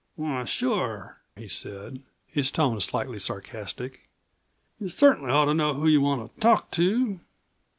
"Why, 0.15 0.45
sure," 0.45 1.19
he 1.37 1.47
said, 1.47 2.01
his 2.25 2.49
tone 2.49 2.81
slightly 2.81 3.19
sarcastic; 3.19 4.09
"you 4.79 4.87
cert'nly 4.89 5.29
ought 5.29 5.45
to 5.45 5.53
know 5.53 5.75
who 5.75 5.85
you 5.87 6.01
want 6.01 6.33
to 6.33 6.41
talk 6.41 6.71
to. 6.71 7.19